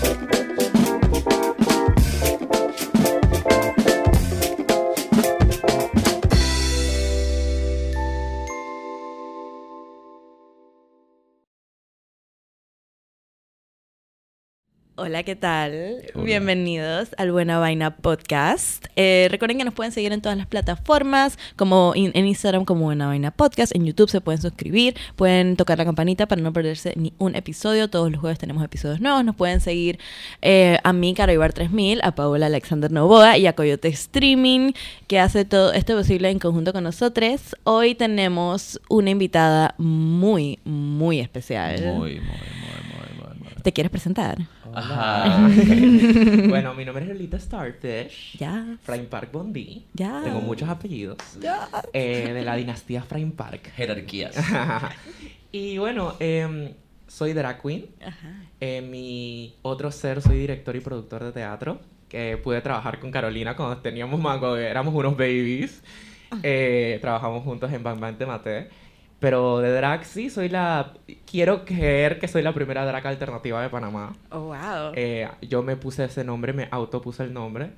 [0.00, 0.37] Thank you.
[15.00, 16.02] Hola, ¿qué tal?
[16.16, 18.84] Bienvenidos al Buena Vaina Podcast.
[18.96, 23.06] Eh, recuerden que nos pueden seguir en todas las plataformas, como en Instagram como Buena
[23.06, 27.12] Vaina Podcast, en YouTube se pueden suscribir, pueden tocar la campanita para no perderse ni
[27.18, 27.88] un episodio.
[27.88, 29.24] Todos los jueves tenemos episodios nuevos.
[29.24, 30.00] Nos pueden seguir
[30.42, 34.72] eh, a mí, Caro Ibar 3000, a Paola Alexander Novoa y a Coyote Streaming,
[35.06, 37.54] que hace todo esto posible en conjunto con nosotros.
[37.62, 41.80] Hoy tenemos una invitada muy, muy especial.
[41.82, 43.62] Muy, muy, muy, muy, muy.
[43.62, 44.38] ¿Te quieres presentar?
[44.78, 45.48] Ajá.
[46.48, 48.38] bueno, mi nombre es Lolita Starfish.
[48.38, 48.76] Ya.
[48.82, 49.84] Frame Park Bondi.
[49.94, 50.20] Ya.
[50.22, 51.18] Tengo muchos apellidos.
[51.40, 51.68] Ya.
[51.92, 53.72] Eh, de la dinastía Frame Park.
[53.74, 54.36] Jerarquías.
[55.52, 56.72] y bueno, em,
[57.06, 57.86] soy drag queen.
[58.04, 58.42] Ajá.
[58.60, 61.80] Eh, mi otro ser, soy director y productor de teatro.
[62.08, 65.82] Que pude trabajar con Carolina cuando teníamos mango, éramos unos babies.
[66.42, 68.68] Eh, trabajamos juntos en Bang Bang Te Maté.
[69.20, 70.92] Pero de drag sí, soy la...
[71.28, 74.16] Quiero creer que soy la primera drag alternativa de Panamá.
[74.30, 74.92] Oh, wow.
[74.94, 77.72] Eh, yo me puse ese nombre, me autopuse el nombre.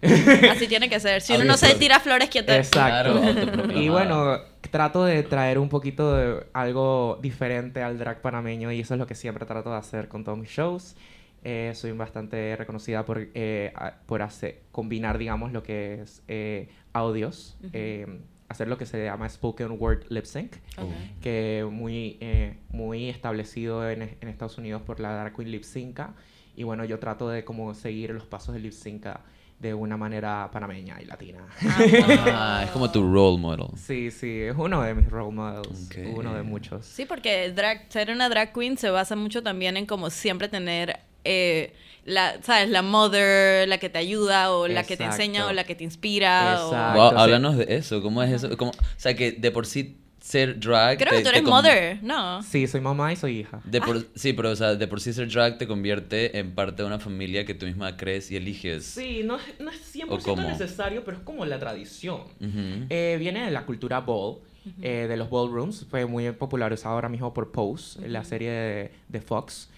[0.51, 1.23] Así tiene que ser.
[1.23, 2.57] Si uno no se tira flores, ¿quién te...
[2.57, 3.21] Exacto.
[3.21, 4.39] Claro, y bueno,
[4.71, 9.07] trato de traer un poquito de algo diferente al drag panameño y eso es lo
[9.07, 10.95] que siempre trato de hacer con todos mis shows.
[11.43, 13.73] Eh, soy bastante reconocida por, eh,
[14.07, 18.07] por hacer, combinar, digamos, lo que es eh, audios, eh,
[18.51, 20.91] hacer lo que se llama spoken word lip sync Ok.
[21.23, 26.15] que muy, eh, muy establecido en, en Estados Unidos por la Drag Queen Lip Synca.
[26.57, 29.21] Y bueno, yo trato de como seguir los pasos de Lip Synca
[29.61, 31.47] de una manera panameña y latina.
[31.65, 33.67] Ah, es como tu role model.
[33.77, 36.17] sí, sí, es uno de mis role models, Ok.
[36.17, 36.85] uno de muchos.
[36.87, 40.99] Sí, porque drag, ser una drag queen se basa mucho también en como siempre tener,
[41.25, 41.73] eh,
[42.05, 42.69] la, ¿sabes?
[42.71, 45.23] La mother, la que te ayuda, o la que te Exacto.
[45.23, 46.65] enseña, o la que te inspira.
[46.65, 46.99] o- Exacto.
[47.01, 47.17] Wow, sí.
[47.19, 48.03] háblanos de eso.
[48.03, 48.57] ¿Cómo es eso?
[48.57, 50.99] ¿Cómo- o sea, que de por sí ser drag.
[50.99, 52.43] Creo te- que tú eres mother, ¿no?
[52.43, 53.61] Sí, soy mamá y soy hija.
[53.65, 56.83] De por, Sí, pero o sea, de por sí ser drag te convierte en parte
[56.83, 58.85] de una familia que tú misma crees y eliges.
[58.85, 60.43] Sí, no, no es 100% ¿O cómo?
[60.49, 62.21] necesario, pero es como la tradición.
[62.39, 62.87] Ujú.
[62.91, 64.39] Eh, viene de la cultura ball,
[64.83, 65.87] eh, de los ballrooms.
[65.91, 69.71] Fue muy popularizado ahora mismo por Pose, la serie de, de Fox.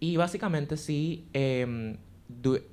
[0.00, 1.96] Y básicamente sí, em,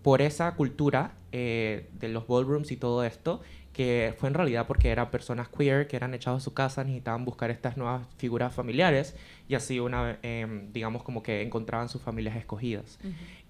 [0.01, 3.41] por esa cultura eh, de los ballrooms y todo esto,
[3.71, 7.25] que fue en realidad porque eran personas queer que eran echados de su casa, necesitaban
[7.25, 9.15] buscar estas nuevas figuras familiares
[9.49, 12.99] y así una, em, digamos como que encontraban sus familias escogidas.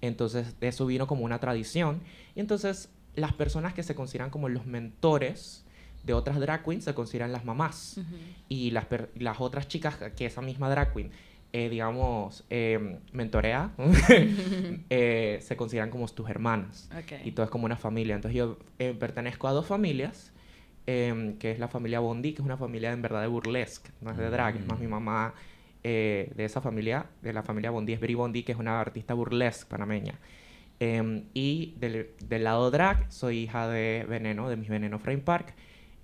[0.00, 2.00] Entonces eso vino como una tradición.
[2.34, 5.64] Y entonces las personas que se consideran como los mentores
[6.04, 8.00] de otras drag queens se consideran las mamás.
[8.48, 8.86] Y las,
[9.16, 11.10] las otras chicas que esa misma drag queen
[11.54, 13.70] eh, digamos eh, mentorea
[14.90, 16.90] eh, se consideran como tus hermanas.
[16.98, 17.12] Ok.
[17.24, 18.16] y todo es como una familia.
[18.16, 20.32] Entonces yo eh, pertenezco a dos familias
[20.86, 24.10] em, que es la familia Bondi que es una familia en verdad de burlesque no
[24.10, 25.32] es de drag es más mi mamá
[25.84, 29.14] eh, de esa familia de la familia Bondi es Beri Bondi que es una artista
[29.14, 30.18] burlesque panameña.
[30.80, 35.54] Em, y del, del lado drag, soy hija de Veneno, de mis Veneno Frame Park,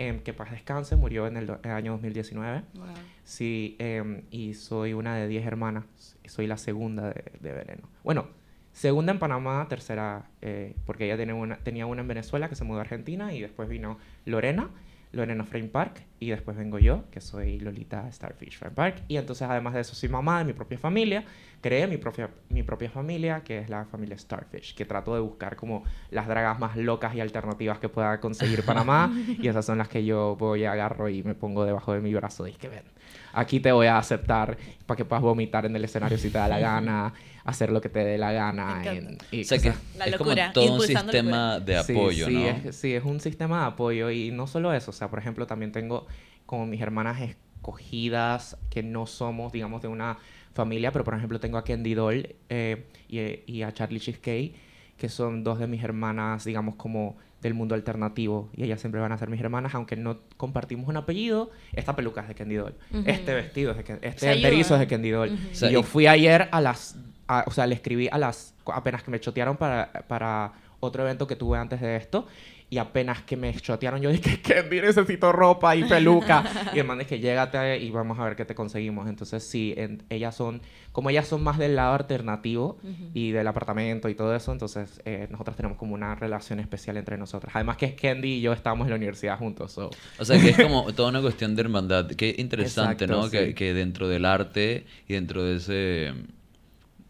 [0.01, 2.63] em, que paz descanse, murió en el, el año 2019.
[2.75, 2.87] Wow.
[3.23, 5.85] Sí, em, y soy una de 10 hermanas,
[6.25, 7.89] soy la segunda de, de Veneno.
[8.03, 8.29] Bueno,
[8.73, 12.65] segunda en Panamá, tercera, eh, porque ella tenía una, tenía una en Venezuela que se
[12.65, 14.71] mudó a Argentina, y después vino Lorena,
[15.13, 19.49] Lorena Frame Park, y después vengo yo, que soy Lolita Starfish Frame Park, y entonces
[19.49, 21.25] además de eso soy mamá de mi propia familia,
[21.61, 25.57] creé mi propia, mi propia familia, que es la familia Starfish, que trato de buscar
[25.57, 29.89] como las dragas más locas y alternativas que pueda conseguir Panamá, y esas son las
[29.89, 32.85] que yo voy, agarro y me pongo debajo de mi brazo, y que ven,
[33.33, 34.57] aquí te voy a aceptar
[34.87, 37.13] para que puedas vomitar en el escenario si te da la gana,
[37.45, 38.83] hacer lo que te dé la gana.
[38.85, 42.35] En- y O sea que La es locura, como todo un sistema de apoyo, sí,
[42.35, 42.47] ¿no?
[42.47, 45.47] Es, sí, es un sistema de apoyo y no solo eso, o sea, por ejemplo,
[45.47, 46.07] también tengo
[46.47, 50.19] como mis hermanas escogidas que no somos, digamos, de una
[50.55, 53.21] familia, pero por ejemplo tengo a Candy Doll eh, y,
[53.53, 54.55] y a Charlie Cheesecake,
[54.97, 59.13] que son dos de mis hermanas, digamos, como del mundo alternativo y ellas siempre van
[59.13, 61.51] a ser mis hermanas, aunque no compartimos un apellido.
[61.73, 62.75] Esta peluca es de Candy Doll,
[63.07, 65.31] este vestido es de Candy este enterizo es de Candy Doll.
[65.63, 66.99] O y yo fui ayer a las,
[67.39, 71.27] a- o sea, le escribí a las, apenas que me chotearon para, para otro evento
[71.27, 72.27] que tuve antes de esto,
[72.73, 76.45] y apenas que me chotearon, yo dije, Candy, necesito ropa y peluca.
[76.73, 79.09] y el man es que llégate y vamos a ver qué te conseguimos.
[79.09, 80.63] Entonces, sí, en- ellas son,
[80.93, 82.79] como ellas son más del lado alternativo
[83.13, 87.19] y del apartamento y todo eso, entonces eh, nosotras tenemos como una relación especial entre
[87.19, 87.53] nosotras.
[87.57, 89.91] Además que Candy y yo estábamos en la universidad juntos, so.
[90.21, 92.07] O sea, que es como toda una cuestión de hermandad.
[92.13, 93.25] Qué interesante, Exacto, ¿no?
[93.25, 93.31] sí.
[93.37, 96.13] Que, que dentro del arte y dentro de ese...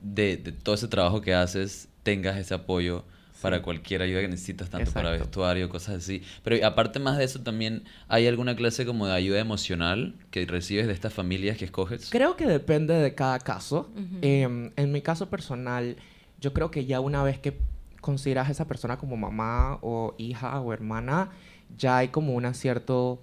[0.02, 3.04] De, de todo ese trabajo que haces, tengas ese apoyo
[3.40, 6.22] para cualquier ayuda que necesitas, tanto para vestuario, cosas así.
[6.42, 10.86] Pero aparte más de eso, también hay alguna clase como de ayuda emocional que recibes
[10.86, 12.10] de estas familias que escoges.
[12.10, 13.90] Creo que depende de cada caso.
[14.20, 15.96] Em, en mi caso personal,
[16.40, 17.58] yo creo que ya una vez que
[18.00, 21.30] consideras a esa persona como mamá o hija o hermana,
[21.76, 23.20] ya hay como un cierto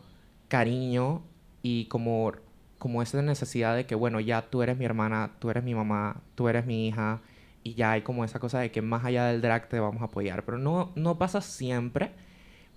[0.47, 1.23] cariño
[1.61, 2.31] y como,
[2.77, 6.21] como esa necesidad de que, bueno, ya tú eres mi hermana, tú eres mi mamá,
[6.35, 7.21] tú eres mi hija,
[7.67, 10.05] y ya hay como esa cosa de que más allá del drag te vamos a
[10.05, 10.45] apoyar.
[10.45, 12.11] Pero no, no pasa siempre.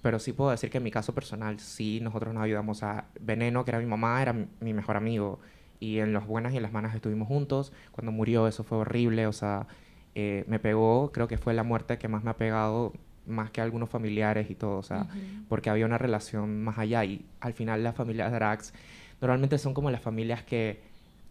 [0.02, 3.64] Pero sí puedo decir que en mi caso personal, sí, nosotros nos ayudamos a Veneno,
[3.64, 5.38] que era mi mamá, era mi, mejor amigo.
[5.78, 7.72] Y en las buenas y en las malas estuvimos juntos.
[7.92, 9.66] Cuando murió eso fue horrible, o sea,
[10.14, 12.92] eh, me pegó, creo que fue la muerte que más me ha pegado,
[13.26, 15.06] más que algunos familiares y todo, o sea,
[15.48, 17.04] porque había una relación más allá.
[17.04, 18.72] Y al final las familias drags
[19.20, 20.80] normalmente son como las familias que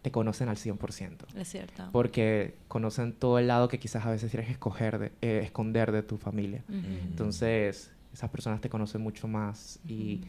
[0.02, 1.26] te conocen al 100%.
[1.36, 1.88] Es cierto.
[1.92, 5.92] Porque conocen todo el lado que quizás a veces tienes que escoger de- eh, esconder
[5.92, 6.62] de tu familia.
[6.68, 6.78] Ujú.
[7.10, 10.22] Entonces, esas personas te conocen mucho más y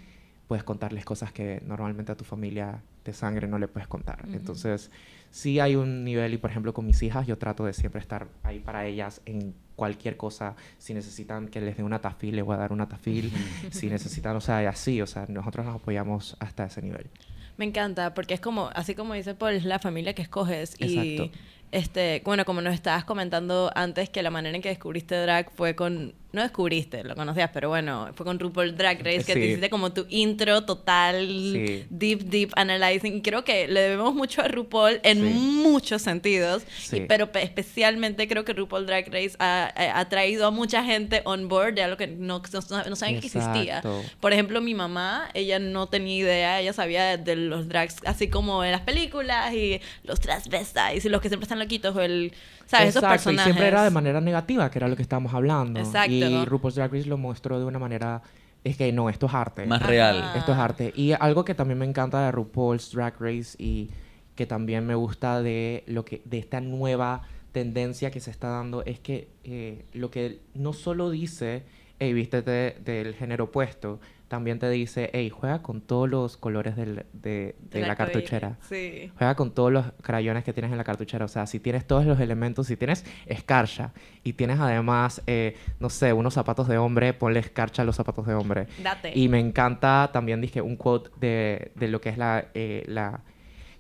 [0.48, 4.26] puedes contarles cosas que normalmente a tu familia de sangre no le puedes contar.
[4.28, 4.36] Ujú.
[4.36, 4.92] Entonces,
[5.32, 8.28] sí hay un nivel y, por ejemplo, con mis hijas yo trato de siempre estar
[8.44, 10.56] ahí para ellas en cualquier cosa.
[10.78, 13.32] Si necesitan que les dé una tafil, les voy a dar una tafil.
[13.72, 17.10] si necesitan, o sea, y así, o sea, nosotros nos apoyamos hasta ese nivel.
[17.58, 20.76] Me encanta, porque es como, así como dice Paul, es la familia que escoges.
[20.80, 21.38] Y, Exacto.
[21.72, 25.76] este, bueno, como nos estabas comentando antes, que la manera en que descubriste drag fue
[25.76, 29.70] con, no descubriste, lo conocías, pero bueno, fue con RuPaul Drag Race, que te hiciste
[29.70, 31.86] como tu intro total, Sí.
[31.90, 33.18] deep, deep analyzing.
[33.18, 35.24] Y creo que le debemos mucho a RuPaul en Sí.
[35.34, 36.98] muchos sentidos, Sí.
[36.98, 41.22] y- pero pe- especialmente creo que RuPaul Drag Race ha, ha- traído a mucha gente
[41.26, 43.82] on board de algo que no, no, no sabían que existía.
[44.20, 48.64] Por ejemplo, mi mamá, ella no tenía idea, ella sabía de, los drags así como
[48.64, 52.34] en las películas y los transvestites y los que siempre están loquitos o el,
[52.68, 52.90] ¿sabes?
[52.90, 53.42] Esos Exacto, personajes.
[53.42, 55.80] Y siempre era de manera negativa, que era lo que estábamos hablando.
[55.80, 56.12] Exacto.
[56.12, 58.22] Y RuPaul's Drag Race lo mostró de una manera...
[58.64, 59.66] Es que no, esto es arte.
[59.66, 60.24] Más real.
[60.36, 60.94] Esto es arte.
[60.96, 63.90] Y algo que también me encanta de RuPaul's Drag Race y
[64.36, 68.84] que también me gusta de lo que de esta nueva tendencia que se está dando
[68.86, 71.64] es que eh, lo que no solo dice,
[72.00, 74.00] hey, vístete del género opuesto,
[74.32, 78.58] también te dice, hey, juega con todos los colores del- de, de la cartuchera.
[78.68, 79.12] Sí.
[79.18, 81.26] Juega con todos los crayones que tienes en la cartuchera.
[81.26, 83.92] O sea, si tienes todos los elementos, si tienes escarcha
[84.24, 88.26] y tienes además, eh, no sé, unos zapatos de hombre, ponle escarcha a los zapatos
[88.26, 88.68] de hombre.
[88.82, 89.12] Date.
[89.14, 93.20] Y me encanta también, dije, un quote de, de lo que es la, eh, la,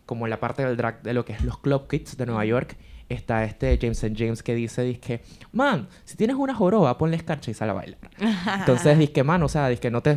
[0.06, 2.76] como la parte del drag, de lo que es los club kids de Nueva York.
[3.12, 5.22] Está este James and James que dice, dizque,
[5.52, 8.00] man, si tienes una joroba, ponle escarcha y sal a bailar.
[8.60, 10.16] Entonces, dizque, man, o sea, dizque no te...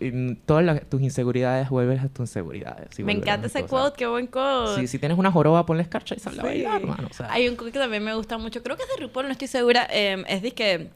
[0.00, 2.98] mm, todas las- tus inseguridades vuelves a tus inseguridades.
[3.00, 4.80] Me encanta ese quote, qué buen quote.
[4.80, 6.46] Sí, si tienes una joroba, ponle escarcha y sal a Sí.
[6.46, 7.08] bailar, mano.
[7.10, 9.26] O sea, Hay un quote que también me gusta mucho, creo que es de RuPaul,
[9.26, 10.90] no estoy segura, eh, es de que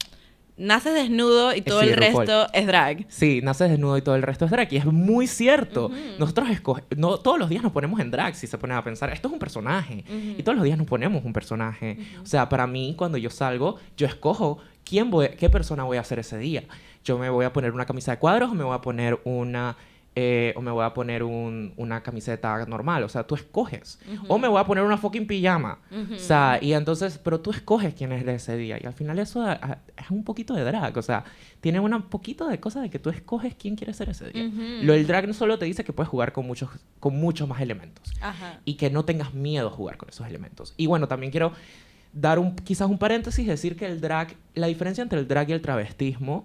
[0.60, 2.26] naces desnudo y todo sí, el RuPaul.
[2.26, 3.06] resto es drag.
[3.08, 4.72] Sí, naces desnudo y todo el resto es drag.
[4.72, 5.90] Y es muy cierto.
[6.18, 9.10] Nosotros escoge- no, todos los días nos ponemos en drag, si se ponen a pensar.
[9.10, 10.04] Esto es un personaje.
[10.38, 11.98] Y todos los días nos ponemos un personaje.
[12.22, 16.04] O sea, para mí, cuando yo salgo, yo escojo quién voy, qué persona voy a
[16.04, 16.64] ser ese día.
[17.04, 19.76] Yo me voy a poner una camisa de cuadros o me voy a poner una...
[20.16, 23.04] eh, o me voy a poner un- una camiseta normal.
[23.04, 23.98] O sea, tú escoges.
[24.28, 25.78] O me voy a poner una fucking pijama.
[25.90, 26.14] Ujú.
[26.14, 28.76] O sea, y entonces, pero tú escoges quién eres ese día.
[28.82, 30.96] Y al final eso a- a- es un poquito de drag.
[30.98, 31.24] O sea,
[31.60, 34.46] tiene un poquito de cosa de que tú escoges quién quieres ser ese día.
[34.48, 34.60] Ujú.
[34.82, 37.60] Lo del drag no solo te dice que puedes jugar con muchos, con muchos más
[37.60, 38.12] elementos.
[38.20, 38.58] Ajá.
[38.64, 40.74] Y que no tengas miedo a jugar con esos elementos.
[40.76, 41.52] Y bueno, también quiero
[42.12, 45.52] dar un, quizás un paréntesis, decir que el drag, la diferencia entre el drag y
[45.52, 46.44] el travestismo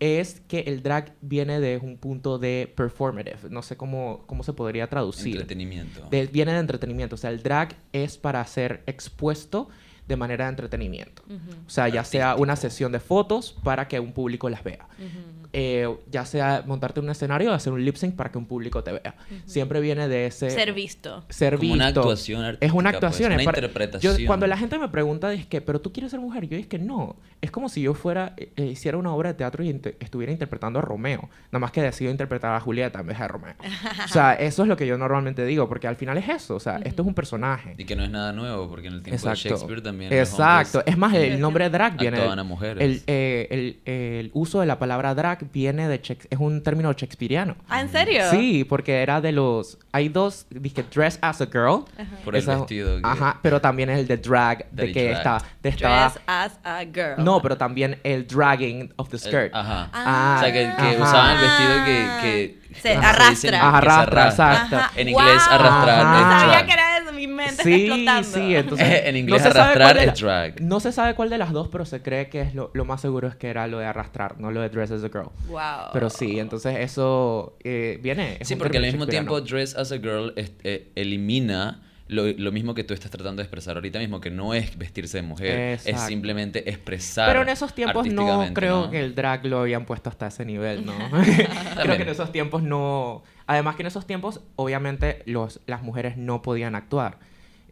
[0.00, 3.50] es que el drag viene de un punto de performative.
[3.50, 5.32] No sé cómo, cómo se podría traducir.
[5.34, 6.06] Entretenimiento.
[6.10, 7.14] De- viene de entretenimiento.
[7.16, 9.68] O sea, el drag es para ser expuesto
[10.08, 11.22] de manera de entretenimiento.
[11.26, 11.36] Ujú.
[11.66, 14.86] O sea, ya sea una sesión de fotos para que un público las vea.
[14.98, 15.38] Ujú.
[15.54, 18.44] Eh, ya sea montarte en un escenario o hacer un lip sync para que un
[18.44, 19.14] público te vea.
[19.46, 20.50] Siempre viene de ese...
[20.50, 21.24] Ser visto.
[21.30, 22.00] ser Como una visto.
[22.00, 23.32] actuación Es una pues, actuación.
[23.32, 24.16] una es para- interpretación.
[24.18, 26.46] Yo, cuando la gente me pregunta, es que, ¿pero tú quieres ser mujer?
[26.48, 27.16] Yo es que no.
[27.40, 30.32] Es como si yo fuera, eh, eh, hiciera una obra de teatro y inte- estuviera
[30.32, 31.30] interpretando a Romeo.
[31.50, 33.54] Nada más que decido interpretar a Julieta en vez de Romeo.
[34.04, 36.56] o sea, eso es lo que yo normalmente digo, porque al final es eso.
[36.56, 37.74] O sea, esto es un personaje.
[37.78, 39.44] Y que no es nada nuevo, porque en el tiempo Exacto.
[39.44, 40.82] de Shakespeare también Exacto.
[40.86, 42.16] Es más, el nombre drag viene.
[42.16, 42.82] actuaban a mujeres.
[42.82, 46.00] El, eh, el- el uso de la palabra drag viene de.
[46.30, 47.56] Es un término shakespeariano.
[47.68, 48.22] Ah, ¿en serio?
[48.30, 49.78] Sí, porque era de los.
[49.92, 50.46] Hay dos.
[50.50, 51.84] Dije, dress as a girl.
[52.24, 55.16] Por el Esa- vestido que- Ajá, pero también el de drag, de que drag.
[55.18, 55.42] estaba.
[55.62, 57.22] de Dress as a girl.
[57.24, 59.54] no, pero también el dragging of the El- skirt.
[59.54, 59.88] ajá.
[59.92, 61.02] Ah, o sea, que, que ajá.
[61.02, 62.08] usaban el vestido que...
[62.22, 63.58] que Se ¿cómo arrastra.
[63.68, 64.76] Ajá, arrastra, exacto.
[65.00, 65.54] En inglés, Wow.
[65.54, 66.18] arrastrar Ajá.
[66.18, 66.66] es No sabía drag.
[66.66, 67.12] que era eso.
[67.12, 68.28] mi mente Sí, está explotando.
[68.48, 68.88] sí, entonces...
[69.06, 70.60] En inglés sabe arrastrar cuál de es la- drag.
[70.62, 73.00] No se sabe cuál de las dos, pero se cree que es lo, lo más
[73.00, 75.30] seguro es que era lo de arrastrar, no lo de dress as a girl.
[75.48, 75.90] Wow.
[75.92, 78.36] Pero sí, entonces eso eh, viene...
[78.40, 79.40] es Sí, porque al mismo tiempo.
[79.40, 83.44] Dress as a Girl es- eh, elimina lo, lo mismo que tú estás tratando de
[83.44, 87.28] expresar ahorita mismo, que no es vestirse de mujer, es simplemente expresar.
[87.28, 88.90] Pero en esos tiempos no creo ¿no?
[88.90, 90.94] que el drag lo habían puesto hasta ese nivel, ¿no?
[91.82, 93.22] creo que en esos tiempos no...
[93.46, 97.18] Además que en esos tiempos, obviamente, los, las mujeres no podían actuar.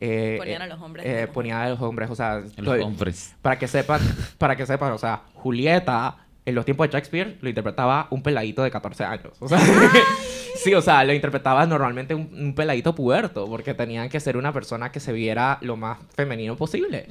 [0.00, 1.06] Eh, Ponían eh, a los hombres.
[1.06, 2.42] eh, ponían a los hombres, o sea...
[2.56, 3.34] Los hombres.
[3.40, 4.00] Para que sepan,
[4.38, 8.62] para que sepan, o sea, Julieta en los tiempos de Shakespeare lo interpretaba un peladito
[8.62, 9.32] de 14 años.
[9.40, 9.58] O sea,
[10.56, 14.52] sí, o sea, lo interpretaba normalmente un, un peladito puberto, porque tenían que ser una
[14.52, 17.06] persona que se viera lo más femenino posible.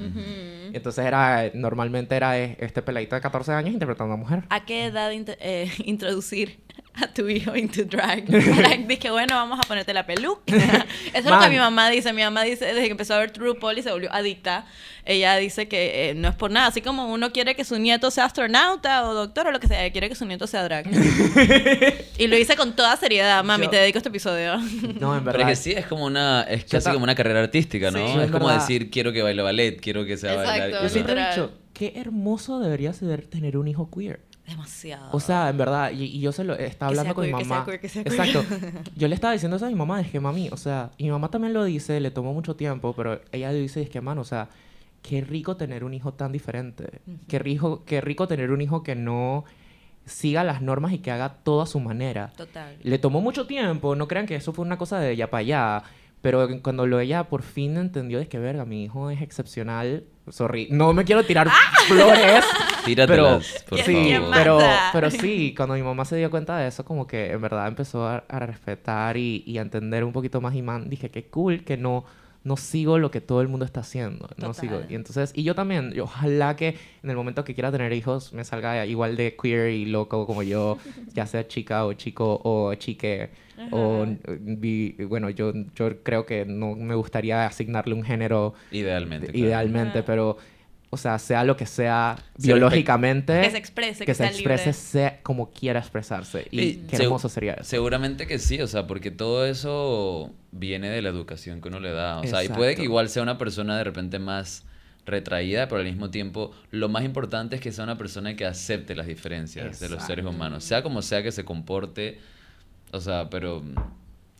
[0.73, 4.43] Entonces era, normalmente era e- este peladito de 14 años interpretando a una mujer.
[4.49, 6.59] ¿A qué edad eh, introducir
[7.01, 8.29] a tu hijo into drag?
[8.29, 10.41] Like, dije, bueno, vamos a ponerte la peluca.
[10.55, 11.49] Eso es lo que Man.
[11.51, 12.13] mi mamá dice.
[12.13, 14.65] Mi mamá dice, desde que empezó a ver RuPaul y se volvió adicta,
[15.05, 16.67] ella dice que eh, no es por nada.
[16.67, 19.91] Así como uno quiere que su nieto sea astronauta o doctor o lo que sea,
[19.91, 20.87] quiere que su nieto sea drag.
[22.17, 23.43] y lo hice con toda seriedad.
[23.43, 24.57] Mami, Yo- te dedico este episodio.
[24.57, 25.41] No, en Pero verdad.
[25.51, 27.97] es que sí, es como una, es casi como una carrera artística, ¿no?
[27.99, 28.13] Sí.
[28.19, 28.61] Es es como verdad.
[28.61, 30.83] decir, quiero que baile ballet, quiero que sea Exacto, bailar.
[30.83, 34.21] Yo siempre he dicho, qué hermoso debería ser tener un hijo queer.
[34.47, 35.09] Demasiado.
[35.11, 37.39] O sea, en verdad, y, y yo se lo estaba Que hablando con mi queer,
[37.39, 37.65] que sea mamá.
[37.65, 38.19] queer, que sea queer.
[38.19, 38.91] Exacto.
[38.95, 41.11] Yo le estaba diciendo eso a mi mamá, es que mami, o sea, y mi
[41.11, 44.25] mamá también lo dice, le tomó mucho tiempo, pero ella dice, es que mano, o
[44.25, 44.49] sea,
[45.01, 47.01] qué rico tener un hijo tan diferente.
[47.27, 49.45] Qué rico, qué rico tener un hijo que no
[50.05, 52.31] siga las normas y que haga todo a su manera.
[52.37, 52.75] Total.
[52.83, 55.83] Le tomó mucho tiempo, no crean que eso fue una cosa de ella para allá.
[56.25, 60.05] Pero cuando lo ella por fin entendió, es que verga, mi hijo es excepcional.
[60.29, 61.47] Sorry, no me quiero tirar
[61.87, 62.43] flores.
[62.83, 64.31] Tíratelas, por ¿Quién- sí, favor.
[64.33, 64.59] pero,
[64.91, 68.07] pero sí, cuando mi mamá se dio cuenta de eso, como que en verdad empezó
[68.07, 71.63] a, a respetar y, y a entender un poquito más y man, dije, qué cool
[71.63, 72.05] que no,
[72.45, 74.29] no sigo lo que todo el mundo está haciendo.
[74.37, 74.55] No Total.
[74.55, 74.81] sigo.
[74.87, 78.45] Y entonces, y yo también, ojalá que en el momento que quiera tener hijos me
[78.45, 80.77] salga igual de queer y loco como yo,
[81.13, 83.29] ya sea chica o chico o chique.
[83.71, 84.05] O,
[84.39, 89.27] vi- bueno, yo, yo creo que no me gustaría asignarle un género Idealmente.
[89.27, 89.39] claro.
[89.39, 90.05] idealmente, Ajá.
[90.05, 90.37] pero,
[90.95, 94.65] o sea, sea lo que sea biológicamente, Que se exprese, que, que se sea exprese
[94.65, 94.73] libre.
[94.73, 96.47] sea como quiera expresarse.
[96.51, 97.63] Y Y qué hermoso sería eso.
[97.65, 101.91] Seguramente que sí, o sea, porque todo eso viene de la educación que uno le
[101.91, 102.19] da.
[102.19, 102.83] O sea, y puede que Exacto.
[102.83, 104.65] igual sea una persona de repente más
[105.05, 108.95] retraída, pero al mismo tiempo lo más importante es que sea una persona que acepte
[108.95, 110.29] las diferencias de los seres Exacto.
[110.29, 112.17] humanos, sea como sea que se comporte,
[112.91, 113.61] o sea, pero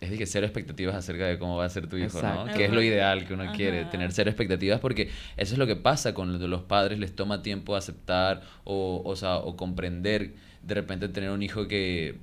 [0.06, 2.46] es de que cero expectativas acerca de cómo va a ser tu hijo, ¿no?
[2.54, 5.76] Que es lo ideal que uno quiere, tener cero expectativas porque eso es lo que
[5.76, 11.08] pasa con los padres, les toma tiempo aceptar o, o, sea, o comprender de repente
[11.10, 12.18] tener un hijo que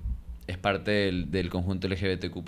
[0.52, 2.42] es parte del, del conjunto LGBTQ+,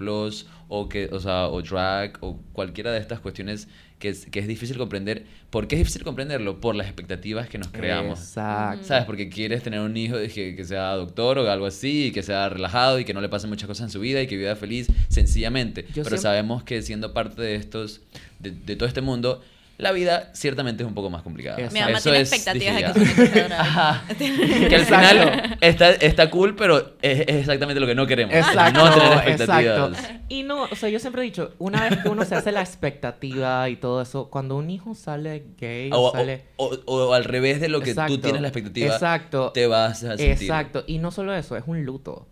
[0.69, 3.69] o que, o sea, o drag, o cualquiera de estas cuestiones
[3.99, 5.25] que es, que es difícil comprender.
[5.51, 6.61] ¿Por qué es difícil comprenderlo?
[6.61, 8.19] Por las expectativas que nos creamos.
[8.19, 8.85] Exacto.
[8.87, 9.05] ¿Sabes?
[9.05, 12.49] Porque quieres tener un hijo que, que sea doctor o algo así, y que sea
[12.49, 14.89] relajado y que no le pasen muchas cosas en su vida y que viva feliz,
[15.09, 15.83] sencillamente.
[15.83, 18.03] Yo Pero siempre- sabemos que siendo parte de estos,
[18.41, 19.43] de, de todo este mundo,
[19.77, 21.57] la vida ciertamente es un poco más complicada.
[21.73, 23.53] Mi mamá Eso tiene es, expectativas de que sea drag.
[23.61, 24.05] Ajá.
[24.19, 28.35] Que al final está, está cool, pero es, es exactamente lo que no queremos.
[28.35, 29.91] Exacto, no tener expectativas.
[29.99, 30.21] exacto.
[30.29, 32.61] Y no, o sea, yo siempre he dicho, una vez que uno se hace la
[32.61, 36.45] expectativa y todo eso, cuando un hijo sale gay O, sale...
[36.57, 39.51] o- o al revés de lo que tú Exacto, tienes la expectativa, Exacto.
[39.53, 40.31] te vas a sentir.
[40.31, 40.85] Exacto.
[40.87, 42.27] Y no solo eso, es un luto.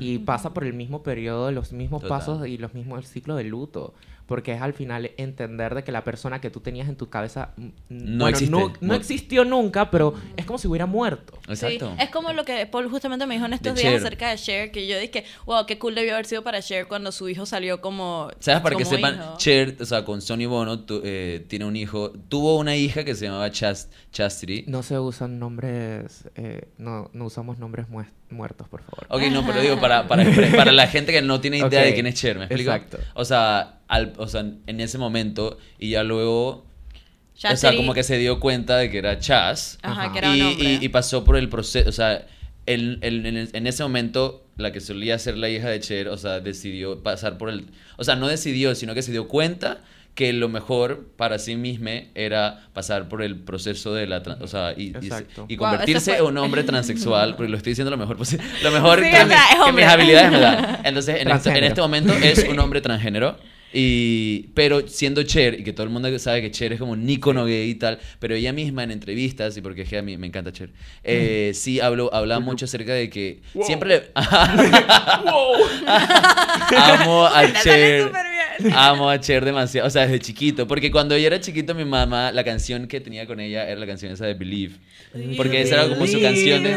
[0.00, 2.18] Y pasa por el mismo periodo, los mismos Total.
[2.18, 3.94] pasos y los mismos el ciclo de luto.
[4.26, 7.50] Porque es al final entender de que la persona que tú tenías en tu cabeza
[7.56, 8.56] mm, No bueno, existe.
[8.80, 11.38] no, existió nunca, pero es como si hubiera muerto.
[11.48, 11.92] Exacto.
[11.96, 14.00] Sí, es como lo que Paul justamente me dijo en estos De días Cher.
[14.06, 17.12] acerca de Cher, que yo dije, wow, qué cool debió haber sido para Cher cuando
[17.12, 18.30] su hijo salió como.
[18.38, 18.60] ¿Sabes?
[18.62, 19.36] Para que sepan, hijo.
[19.38, 23.14] Cher, o sea, con Sonny Bono tu- eh, tiene un hijo, tuvo una hija que
[23.14, 24.64] se llamaba Chas- Chastity.
[24.68, 29.06] No se usan nombres, eh, no, no usamos nombres mues- muertos, por favor.
[29.10, 30.24] Ok, no, pero digo, para, para,
[30.56, 32.70] para la gente que no tiene idea de quién es Cher, ¿me explico?
[32.72, 32.98] exacto.
[33.14, 36.64] O sea, al, o sea, en ese momento, y ya luego,
[37.52, 39.78] o sea, como que se dio cuenta de que era Chas.
[39.82, 42.26] Ajá, que era un y, y- y pasó por el proceso, o sea,
[42.66, 46.08] el- el- en, el- en ese momento, la que solía ser la hija de Cher,
[46.08, 47.66] o sea, decidió pasar por el...
[47.96, 49.80] O sea, no decidió, sino que se dio cuenta
[50.14, 54.22] que lo mejor para sí misma era pasar por el proceso de la...
[54.40, 55.10] O sea, y, y,
[55.48, 58.44] y Wow, convertirse eso en un hombre transexual, porque lo estoy diciendo lo mejor posible.
[58.62, 60.80] Lo mejor Sí, que, o sea, es que mis habilidades me dan.
[60.84, 63.38] Entonces, en este, en este momento es un hombre transgénero.
[63.72, 67.08] Y, pero siendo Cher, y que todo el mundo sabe que Cher es como un
[67.08, 70.16] ícono gay y tal, pero ella misma en entrevistas, y porque es que a mí
[70.16, 70.70] me encanta Cher,
[71.04, 74.02] eh, sí habló, hablaba mucho acerca de que siempre le...
[76.76, 78.10] Amo a Cher.
[78.74, 80.66] Amo a Cher demasiado, o sea, desde chiquito.
[80.66, 83.86] Porque cuando yo era chiquito, mi mamá, la canción que tenía con ella era la
[83.86, 84.74] canción esa de Believe.
[85.36, 86.72] Porque esa era como su canción de...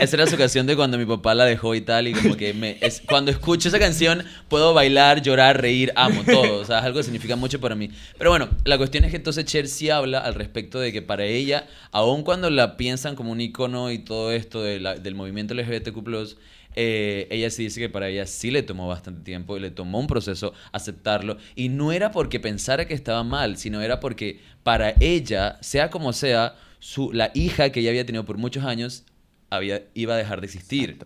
[0.00, 2.08] Esa era su canción de cuando mi papá la dejó y tal.
[2.08, 6.60] Y como que me, es, cuando escucho esa canción, puedo bailar, llorar, reír, amo todo.
[6.60, 7.90] O sea, es algo que significa mucho para mí.
[8.16, 11.24] Pero bueno, la cuestión es que entonces Cher sí habla al respecto de que para
[11.24, 16.38] ella, aun cuando la piensan como un icono y todo esto de del movimiento LGBTQ,
[16.76, 19.98] eh, ella sí dice que para ella sí le tomó bastante tiempo y le tomó
[19.98, 21.36] un proceso aceptarlo.
[21.54, 26.12] Y no era porque pensara que estaba mal, sino era porque para ella, sea como
[26.12, 29.04] sea, su, la hija que ella había tenido por muchos años
[29.50, 30.98] había, iba a dejar de existir.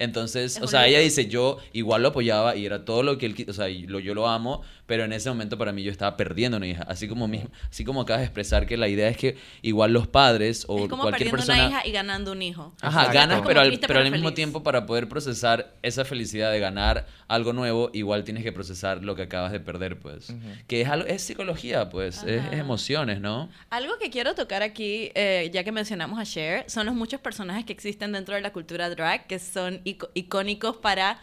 [0.00, 3.26] Entonces, Es o sea, ella dice, yo igual lo apoyaba y era todo lo que
[3.26, 6.56] él, o sea, yo lo amo, pero en ese momento para mí yo estaba perdiendo
[6.56, 6.82] una hija.
[6.88, 10.08] Así como, mismo, así como acabas de expresar que la idea es que igual los
[10.08, 11.68] padres o es como cualquier perdiendo persona...
[11.68, 12.74] una hija y ganando un hijo.
[12.82, 13.14] Ajá, Exacto.
[13.14, 17.52] ganas, pero al, pero al mismo tiempo para poder procesar esa felicidad de ganar algo
[17.52, 20.34] nuevo, igual tienes que procesar lo que acabas de perder, pues.
[20.66, 23.48] Que es algo, es psicología, pues, es, emociones, ¿no?
[23.70, 27.64] Algo que quiero tocar aquí, eh, ya que mencionamos a Cher, son los muchos personajes
[27.64, 31.20] que existen dentro de la cultura drag que son ico- icónicos para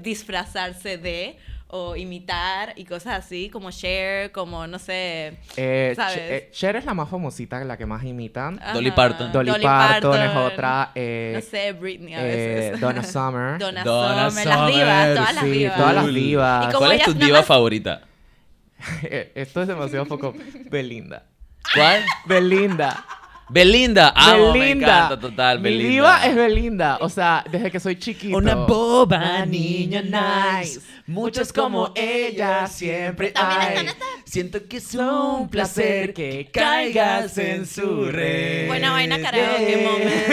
[0.00, 1.36] disfrazarse de
[1.72, 5.38] o imitar y cosas así, como Cher, como no sé.
[5.56, 6.16] Eh, ¿Sabes?
[6.16, 8.58] Ch- eh, Cher es la más famosita, la que más imitan.
[8.60, 8.72] Ajá.
[8.74, 9.32] Dolly Parton.
[9.32, 10.92] Dolly, Parton, es otra.
[10.94, 12.24] eh, no sé, Britney a eh,
[12.70, 12.80] veces.
[12.80, 13.58] Donna Summer.
[13.58, 15.76] Donna, Donna Summer, las Summer, divas, todas las sí, divas.
[15.76, 16.74] todas las divas.
[16.74, 18.00] Y ¿Cuál es tu diva más- favorita?
[19.34, 20.34] Esto es demasiado poco.
[20.70, 21.24] Belinda.
[21.74, 22.02] ¿Cuál?
[22.26, 23.04] Belinda.
[23.50, 24.12] Belinda.
[24.14, 24.86] Amo, me Belinda.
[25.06, 25.88] encanta total, Mi Belinda.
[25.90, 26.98] diva es Belinda.
[27.00, 28.36] O sea, desde que soy chiquito.
[28.36, 30.80] Una boba niña nice.
[31.10, 33.78] Muchas como ella siempre hay.
[33.78, 38.68] estas- Siento que es un placer que caigas en su red.
[38.68, 39.90] Buena vaina karaoke Yeah.
[39.90, 40.28] moment.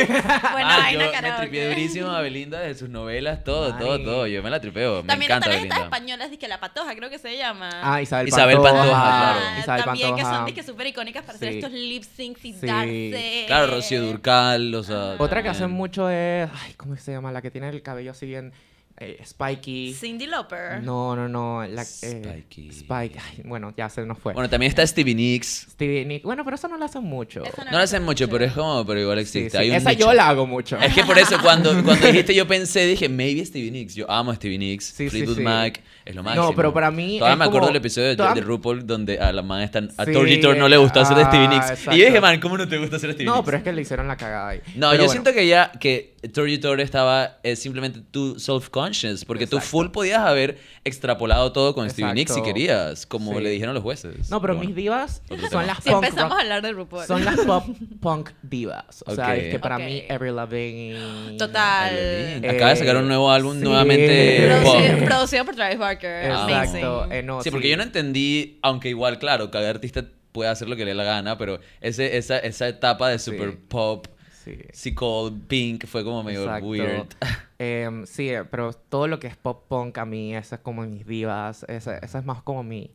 [0.52, 1.42] Buena Ah, vaina yo me karaoke.
[1.42, 4.04] tripié durísimo a Belinda de sus novelas, todo, todo, Ay.
[4.04, 4.28] todo.
[4.28, 5.02] Yo me la tripeo.
[5.02, 5.96] Me También encanta están estas Belinda.
[5.98, 7.70] españolas, dizque La Patoja, creo que se llama.
[7.82, 8.78] Ah, Isabel, Isabel Pantoja.
[8.78, 9.60] Pantoja, Ah, claro.
[9.62, 11.58] Isabel también que son dizque súper icónicas para hacer Sí.
[11.58, 12.68] estos lip syncs y Sí.
[12.68, 13.44] darse.
[13.48, 15.16] Claro, Rocío Durcal, o sea.
[15.18, 15.78] Otra que hacen también.
[15.78, 16.48] mucho es.
[16.54, 17.32] Ay, ¿cómo se llama?
[17.32, 18.54] La que tiene el cabello así bien.
[19.00, 19.94] Eh, spiky.
[19.94, 20.82] Cindy Lauper.
[20.82, 21.66] No, no, no.
[21.68, 22.70] La, eh, Spiky.
[22.70, 23.20] Spike.
[23.20, 24.34] Ay, bueno, ya se nos fue.
[24.34, 25.68] Bueno, también está Stevie Nicks.
[25.72, 26.24] Stevie Nicks.
[26.24, 27.42] Bueno, pero eso no lo hacen mucho.
[27.42, 29.52] No lo hacen mucho, pero es como, pero igual existe.
[29.52, 29.58] sí.
[29.58, 30.08] Hay un Esa nicho.
[30.08, 30.78] yo la hago mucho.
[30.78, 33.94] Es que por eso cuando, cuando dijiste yo pensé, dije, maybe Stevie Nicks.
[33.96, 34.86] Yo amo a Stevie Nicks.
[34.86, 35.44] Sí, sí, Fleetwood sí.
[35.44, 36.46] Mac es lo máximo.
[36.46, 39.32] No, pero para mí Todavía me acuerdo del episodio de, toda- de RuPaul donde a
[39.32, 41.82] la man están, a Sí, Torjitor no le gustó hacer de Stevie ah, Nicks.
[41.96, 43.46] Y yo dije, man, ¿cómo no te gusta hacer de Stevie No, Nicks?
[43.46, 44.62] pero es que le hicieron la cagada ahí.
[44.76, 45.12] No, Pero yo bueno.
[45.12, 49.70] siento que ya que Torjitor estaba es simplemente tú self-conscious, porque tú Exacto.
[49.78, 52.54] full podías haber extrapolado todo con Stevie Nicks si Exacto.
[52.54, 53.42] querías, como Sí.
[53.44, 54.30] le dijeron los jueces.
[54.32, 54.68] No, pero bueno.
[54.68, 57.06] mis divas son las Si punk empezamos rock- a hablar de RuPaul.
[57.06, 57.66] Son las pop
[58.02, 59.04] punk divas.
[59.06, 59.84] O sea, es que para Ok.
[59.84, 61.38] mí Every Loving.
[61.38, 61.90] Total.
[61.94, 63.64] Eh, Acaba de sacar un nuevo álbum sí.
[63.64, 66.26] nuevamente Producido, producido por Travis Barker.
[66.26, 67.02] Exacto.
[67.04, 67.12] Amazing.
[67.14, 70.76] eh, no, sí, porque yo no entendí, aunque igual, claro, cada artista puede hacer lo
[70.76, 73.32] que le dé la gana, pero ese, esa, esa etapa de Sí.
[73.32, 74.08] super pop,
[74.48, 74.64] Sí.
[74.74, 76.68] psico, pink, fue como medio Exacto.
[76.68, 77.08] weird.
[77.60, 80.84] Em, sí, eh, pero todo lo que es pop punk a mí, esa es como
[80.84, 81.66] mis divas.
[81.68, 82.92] Esa, esa es más como mi.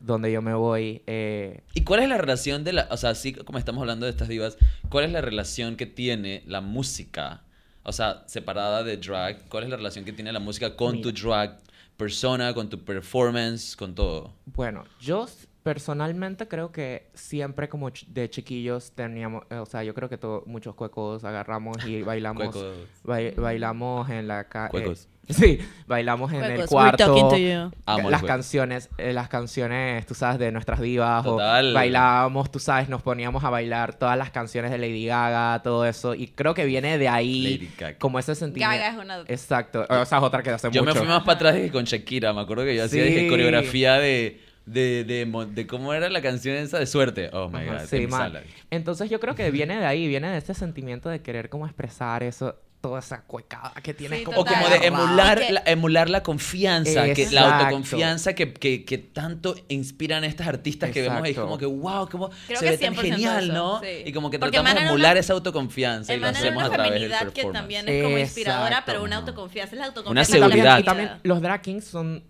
[0.00, 1.02] Donde yo me voy.
[1.06, 4.10] eh, ¿Y cuál es la relación de la, o sea, así como estamos hablando de
[4.12, 4.56] estas divas,
[4.88, 7.42] cuál es la relación que tiene la música,
[7.84, 11.12] o sea, separada de drag, cuál es la relación que tiene la música con tu
[11.12, 11.60] drag
[11.96, 14.34] persona, con tu performance, con todo?
[14.46, 15.26] Bueno, yo
[15.64, 20.18] personalmente creo que siempre como ch- de chiquillos teníamos, eh, o sea, yo creo que
[20.18, 22.54] todos muchos cuecos agarramos y bailamos,
[23.02, 24.70] bai- bailamos en la calle.
[24.70, 25.08] Cuecos.
[25.30, 27.06] sí, bailamos en el Cuecos, cuarto.
[27.06, 27.70] talking to you.
[27.86, 31.24] Amo las canciones, eh, las canciones, tú sabes, de nuestras divas.
[31.24, 31.70] Total.
[31.70, 35.86] O bailábamos, tú sabes, nos poníamos a bailar todas las canciones de Lady Gaga, todo
[35.86, 36.14] eso.
[36.14, 37.96] Y creo que viene de ahí Lady Gaga.
[37.98, 38.70] como ese sentimiento.
[38.76, 39.20] Gaga es una...
[39.26, 39.86] Exacto.
[39.88, 40.92] O sea, es otra que hace Yo mucho.
[40.92, 42.34] me fui más para atrás que con Shakira.
[42.34, 43.08] Me acuerdo que yo hacía Sí.
[43.08, 47.30] dije, coreografía de, de, de, de cómo era la canción esa de suerte.
[47.32, 47.88] Oh my Ajá, god.
[47.88, 48.32] sí, man.
[48.70, 52.22] Entonces yo creo que viene de ahí, viene de ese sentimiento de querer como expresar
[52.22, 56.10] eso, toda esa cuecada que tienes Sí, como O como de emular, que- la, emular
[56.10, 61.34] la confianza, que, la autoconfianza que, que, que tanto inspiran estas artistas que vemos ahí.
[61.34, 63.80] Como que, wow, como Creo se que ve tan 100% genial, eso, ¿no?
[63.80, 63.86] sí.
[64.04, 66.70] Y como que Porque tratamos de emular una- esa autoconfianza y lo hacemos una a
[66.70, 67.58] través del feminidad que performance.
[67.60, 68.92] también es como inspiradora, Exacto.
[68.92, 69.74] pero una autoconfianza.
[69.74, 70.36] Es la Una autoconfianza.
[70.36, 70.78] Y también- seguridad.
[70.78, 72.22] Y también los drag kings son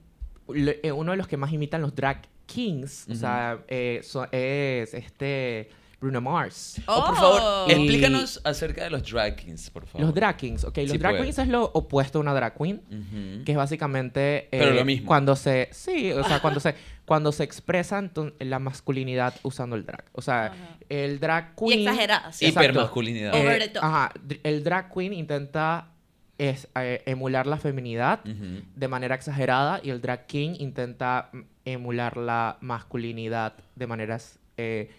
[0.47, 3.07] uno de los que más imitan los drag kings.
[3.11, 6.83] O sea, eh, so- es este Bruno Mars.
[6.87, 10.07] Oh, por favor, Y- explícanos acerca de los drag kings, por favor.
[10.07, 10.77] Los drag kings, ok.
[10.79, 11.23] Los Sí, drag pues.
[11.23, 13.43] queens es lo opuesto a una drag queen.
[13.47, 14.45] Que es básicamente...
[14.45, 15.07] eh, Pero lo mismo.
[15.07, 15.71] Cuando se...
[15.73, 16.75] Sí, o sea, cuando se,
[17.07, 20.05] cuando se expresa enton- la masculinidad usando el drag.
[20.13, 20.57] O sea, Ajá.
[20.91, 21.89] el drag queen...
[21.89, 22.43] exageradas.
[22.43, 22.69] Y- Exacto.
[22.71, 23.35] Hipermasculinidad.
[23.35, 23.85] Over Eh, the top.
[23.85, 25.89] ajá, el drag queen intenta
[26.39, 32.17] es eh, emular la feminidad de manera exagerada y el drag king intenta mm, emular
[32.17, 34.19] la masculinidad de manera
[34.57, 34.91] eh,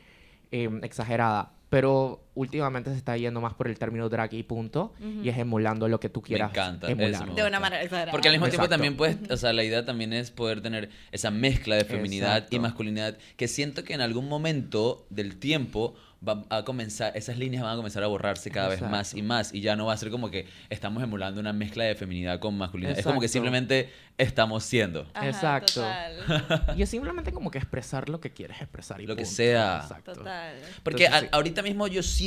[0.51, 1.51] em, exagerada.
[1.69, 4.93] Pero últimamente se está yendo más por el término drag y punto.
[5.23, 7.27] Y es emulando lo que tú quieras encanta, eso emular.
[7.27, 8.11] me De una manera exagerada.
[8.11, 8.75] Porque al mismo tiempo Exacto.
[8.75, 12.55] también puedes, o sea, la idea también es poder tener esa mezcla de feminidad Exacto.
[12.55, 15.95] y masculinidad que siento que en algún momento del tiempo
[16.27, 19.17] va a comenzar, esas líneas van a comenzar a borrarse cada vez más Exacto.
[19.19, 21.93] y más y ya no va a ser como que estamos emulando una mezcla de
[21.93, 22.97] feminidad con masculinidad.
[22.97, 23.33] Es como que Exacto.
[23.45, 25.05] simplemente estamos siendo.
[25.13, 25.73] Ajá, Exacto.
[25.81, 26.73] Total.
[26.77, 29.01] Y es simplemente como que expresar lo que quieres expresar.
[29.01, 29.35] Y Lo que punto.
[29.35, 29.79] sea.
[29.83, 30.13] Exacto.
[30.13, 30.55] Total.
[30.83, 31.35] Porque Entonces, a- sí.
[31.35, 32.24] ahorita mismo yo siento,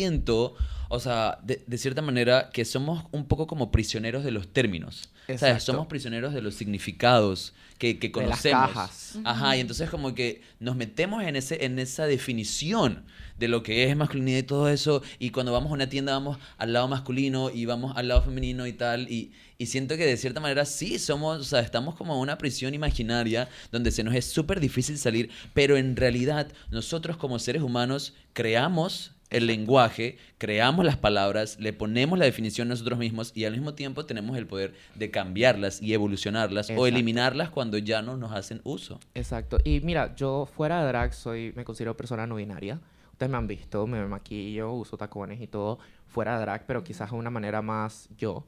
[0.89, 5.11] o sea, de, de cierta manera que somos un poco como prisioneros de los términos.
[5.27, 5.43] ¿Sabes?
[5.43, 5.73] Exacto.
[5.73, 8.71] Somos prisioneros de los significados que, que De las conocemos.
[8.73, 9.19] cajas.
[9.25, 13.05] Ajá, y entonces como que nos metemos en, ese, en esa definición
[13.39, 16.39] de lo que es masculinidad y todo eso, y cuando vamos a una tienda vamos
[16.57, 20.17] al lado masculino y vamos al lado femenino y tal, y, y siento que de
[20.17, 24.15] cierta manera sí somos, o sea, estamos como en una prisión imaginaria donde se nos
[24.15, 30.85] es súper difícil salir, pero en realidad nosotros como seres humanos creamos el lenguaje, creamos
[30.85, 34.75] las palabras, le ponemos la definición nosotros mismos y al mismo tiempo tenemos el poder
[34.95, 39.01] de cambiarlas y evolucionarlas o eliminarlas cuando ya no nos hacen uso.
[39.15, 39.59] Exacto.
[39.65, 42.81] Y mira, yo fuera de drag soy, me considero persona no binaria.
[43.13, 47.11] Ustedes me han visto, me maquillo, uso tacones y todo fuera de drag, pero quizás
[47.11, 48.47] de una manera más yo.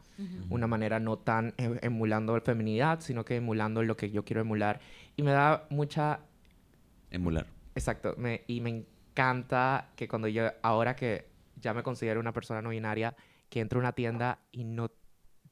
[0.49, 4.41] Una manera no tan em- emulando la feminidad, sino que emulando lo que yo quiero
[4.41, 4.81] emular.
[5.17, 6.21] Y me da mucha
[7.11, 7.47] Emular.
[7.75, 8.85] Exacto, me, y me
[9.21, 13.15] encanta que cuando yo, ahora que ya me considero una persona no binaria,
[13.49, 14.91] que entro a una tienda y no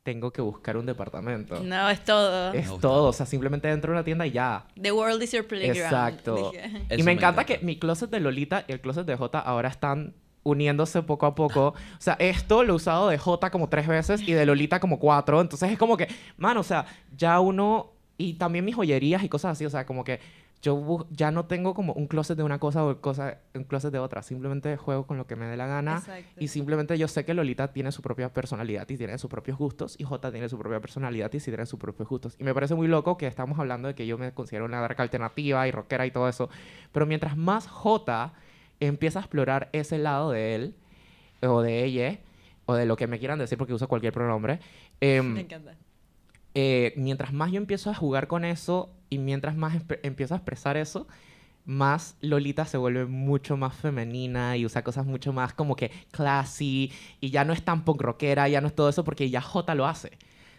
[0.03, 1.61] tengo que buscar un departamento.
[1.63, 2.53] No, es todo.
[2.55, 4.67] Es todo, o sea, simplemente entro a una tienda y ya.
[4.81, 5.77] The world is your playground.
[5.77, 6.53] Exacto.
[6.55, 7.45] y me me encanta, encanta.
[7.45, 11.35] que mi closet de Lolita y el closet de J ahora están uniéndose poco a
[11.35, 11.69] poco.
[11.69, 14.99] O sea, esto lo he usado de J como tres veces y de Lolita como
[14.99, 15.41] cuatro.
[15.43, 17.93] Entonces es como que, mano, o sea, ya uno...
[18.19, 20.21] Y también mis joyerías y cosas así, o sea, como que
[20.61, 24.01] yo ya no tengo como un closet de una cosa o cosa, un closet de
[24.01, 24.23] otra.
[24.23, 25.99] Simplemente juego con lo que me dé la gana.
[25.99, 26.41] Exacto.
[26.41, 29.95] Y simplemente yo sé que Lolita tiene su propia personalidad y tiene sus propios gustos.
[29.99, 32.37] Y J tiene su propia personalidad y sí tiene sus propios gustos.
[32.41, 35.01] Y me parece muy loco que estamos hablando de que yo me considero una dark
[35.01, 36.51] alternativa y rockera y todo eso.
[36.91, 38.33] Pero mientras más J
[38.81, 40.75] empieza a explorar ese lado de él,
[41.43, 42.19] o de ella,
[42.67, 44.59] o de lo que me quieran decir porque uso cualquier pronombre,
[45.01, 45.77] em, Me encanta.
[46.55, 50.77] Eh, mientras más yo empiezo a jugar con eso y mientras más empiezo a expresar
[50.77, 51.07] eso,
[51.65, 56.91] más Lolita se vuelve mucho más femenina y usa cosas mucho más como que classy
[57.21, 59.75] y ya no es tan punk rockera, ya no es todo eso porque ya J
[59.75, 60.13] lo hace.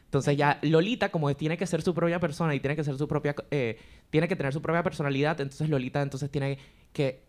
[0.05, 3.07] Entonces ya Lolita como tiene que ser su propia persona y tiene que ser su
[3.07, 6.63] propia eh, tiene que tener su propia personalidad, entonces Lolita entonces tiene que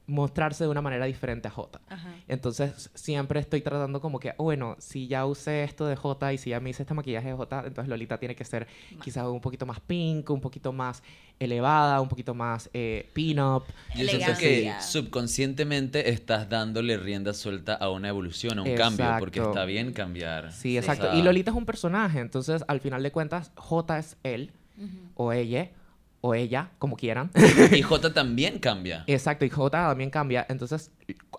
[0.07, 1.81] mostrarse de una manera diferente a J.
[1.89, 2.15] Ajá.
[2.27, 6.39] Entonces siempre estoy tratando como que, oh, bueno, si ya usé esto de J y
[6.39, 8.67] si ya me hice este maquillaje de J, entonces Lolita tiene que ser
[9.03, 11.03] quizás un poquito más pink, un poquito más
[11.39, 13.65] elevada, un poquito más eh, pin-up.
[13.95, 19.41] Yo siento que subconscientemente estás dándole rienda suelta a una evolución, a un cambio, porque
[19.41, 20.53] está bien cambiar.
[20.53, 21.07] Sí, exacto.
[21.07, 24.53] O sea, Y Lolita es un personaje, entonces al final de cuentas J es él
[25.15, 25.71] o ella
[26.21, 27.31] o ella, como quieran.
[27.73, 29.05] Y J también cambia.
[29.07, 30.47] exacto, y J también cambia.
[30.49, 30.91] Entonces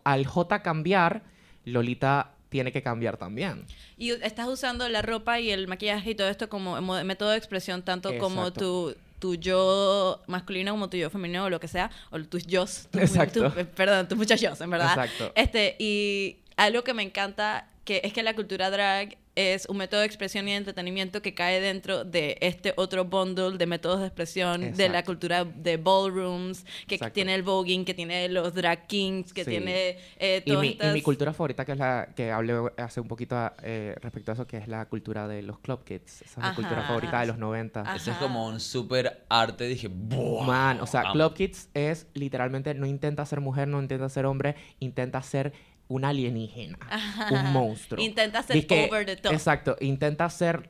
[0.03, 1.21] al J cambiar,
[1.65, 3.65] Lolita tiene que cambiar también.
[3.97, 7.37] Y estás usando la ropa y el maquillaje y todo esto como mo- método de
[7.37, 11.91] expresión, tanto como tu, tu yo masculino como tu yo femenino o lo que sea,
[12.09, 12.63] o tus yo,
[12.93, 13.53] Exacto.
[13.75, 14.89] perdón, tus muchos yo, en verdad.
[14.89, 15.31] Exacto.
[15.35, 20.01] Este, y algo que me encanta que es que la cultura drag es un método
[20.01, 24.07] de expresión y de entretenimiento que cae dentro de este otro bundle de métodos de
[24.07, 27.13] expresión de la cultura de ballrooms, que Exacto.
[27.13, 29.51] tiene el voguing, que tiene los drag kings, que Sí.
[29.51, 30.93] tiene eh, Y todas mi, y estas...
[30.93, 34.47] mi cultura favorita, que es la que hablé hace un poquito eh, respecto a eso,
[34.47, 36.21] que es la cultura de los club kids.
[36.23, 37.81] Esa es mi Ajá, cultura favorita de los 90.
[37.81, 37.95] Ajá.
[37.95, 39.65] Ese es como un súper arte.
[39.67, 40.45] Dije, ¡buah!
[40.45, 41.11] Man, o sea.
[41.11, 45.53] Club Kids es literalmente no intenta ser mujer, no intenta ser hombre, intenta ser
[45.91, 46.77] un alienígena,
[47.31, 48.03] un monstruo.
[48.03, 49.33] Intenta ser Dizque- over the top.
[49.33, 50.69] Exacto, intenta ser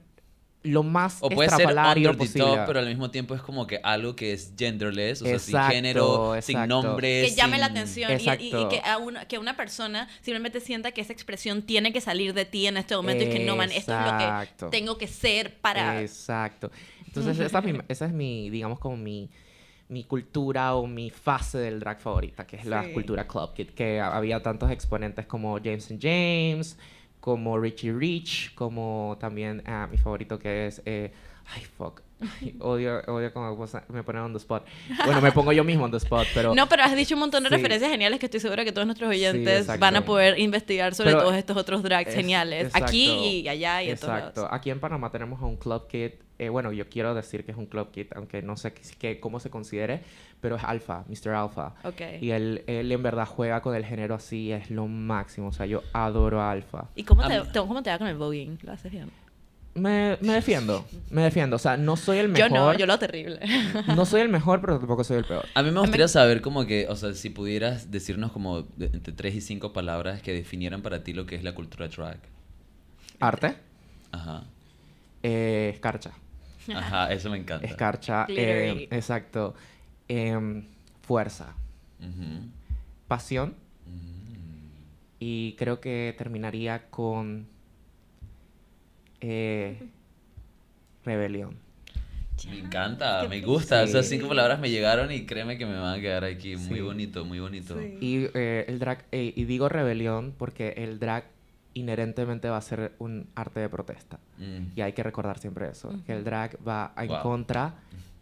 [0.63, 2.45] lo más O puede ser under the posible.
[2.45, 5.55] top, pero al mismo tiempo es como que algo que es genderless, o sea, sin
[5.55, 6.67] Exacto, género, sin exacto.
[6.83, 7.23] nombre.
[7.27, 8.69] que llame la atención y- y, y Exacto.
[8.69, 12.45] que, a una, que una persona simplemente sienta que esa expresión tiene que salir de
[12.45, 15.59] ti en este momento y que no, man, esto es lo que tengo que ser
[15.61, 15.99] para...
[16.01, 16.71] Exacto.
[17.07, 19.29] Entonces, esa es mi, esa es mi digamos, como mi,
[19.91, 23.99] mi cultura o mi fase del drag favorita, que es la cultura Club Kid, que
[23.99, 26.77] había tantos exponentes como James and James,
[27.19, 30.81] como Richie Rich, como también ah, mi favorito que es...
[30.85, 31.11] eh,
[31.53, 32.01] ay, fuck.
[32.39, 34.65] Ay, odio, odio cuando me ponen on the spot.
[35.05, 36.55] Bueno, me pongo yo mismo on the spot, pero...
[36.55, 37.55] No, pero has dicho un montón de Sí.
[37.55, 41.23] referencias geniales que estoy segura que todos nuestros oyentes van a poder investigar sobre Pero
[41.23, 42.65] todos estos otros drags es- geniales.
[42.67, 42.85] exacto.
[42.87, 44.41] Aquí y allá y en todos Exacto.
[44.43, 44.55] lados.
[44.57, 46.11] Aquí en Panamá tenemos a un Club Kid.
[46.43, 49.39] Eh, bueno, yo quiero decir que es un Club Kid, aunque no sé qué, cómo
[49.39, 50.01] se considere,
[50.41, 51.29] pero es Alpha, Mr.
[51.35, 51.75] Alpha.
[51.83, 52.01] Ok.
[52.19, 55.47] Y él, él en verdad juega con el género así, es lo máximo.
[55.49, 56.89] O sea, yo adoro a Alpha.
[56.95, 58.57] ¿Y cómo te, te- cómo te va con el voguing?
[58.63, 59.09] ¿Lo haces bien?
[59.73, 61.55] Me, me defiendo, me defiendo.
[61.55, 62.51] O sea, no soy el Yo mejor.
[62.73, 63.39] no, yo lo terrible.
[63.95, 65.45] No soy el mejor, pero tampoco soy el peor.
[65.53, 69.13] A mí me gustaría saber como que, o sea, si pudieras decirnos como de- entre
[69.13, 72.17] tres y cinco palabras que definieran para ti lo que es la cultura drag.
[73.21, 73.55] Arte,
[74.11, 74.43] Ajá.
[75.23, 76.11] eh, escarcha.
[76.75, 77.65] Ajá, eso me encanta.
[77.65, 79.53] Escarcha, eh, exacto.
[80.07, 80.65] Em,
[81.01, 81.53] fuerza,
[83.07, 83.55] pasión.
[83.85, 84.71] Mm.
[85.19, 87.47] Y creo que terminaría con
[89.21, 89.77] eh,
[91.05, 91.55] rebelión.
[92.49, 93.83] Me encanta, qué me gusta.
[93.83, 94.15] Esas Sí.
[94.17, 96.55] cinco palabras me llegaron y créeme que me van a quedar aquí.
[96.55, 96.81] Muy Sí.
[96.81, 97.79] bonito, muy bonito.
[97.79, 97.97] Sí.
[98.01, 101.25] Y eh, el drag, eh, y digo rebelión porque el drag
[101.73, 104.19] inherentemente va a ser un arte de protesta.
[104.37, 104.67] Mm.
[104.77, 107.21] Y hay que recordar siempre eso, que el drag va en Wow.
[107.21, 107.75] contra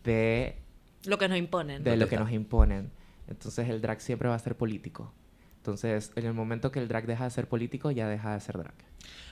[0.04, 0.58] de,
[1.06, 1.84] Lo que nos imponen.
[1.84, 2.92] de lo que nos imponen.
[3.28, 5.12] Entonces el drag siempre va a ser político.
[5.58, 8.58] Entonces, en el momento que el drag deja de ser político, ya deja de ser
[8.58, 8.74] drag.